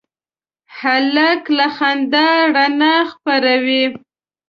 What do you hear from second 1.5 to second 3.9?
له خندا رڼا خپروي.